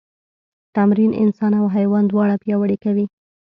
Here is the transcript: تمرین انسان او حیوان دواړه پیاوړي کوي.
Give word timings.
تمرین 0.75 1.11
انسان 1.23 1.51
او 1.61 1.65
حیوان 1.75 2.03
دواړه 2.07 2.35
پیاوړي 2.43 2.77
کوي. 2.83 3.05